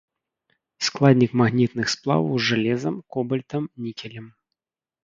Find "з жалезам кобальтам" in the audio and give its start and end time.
2.37-3.73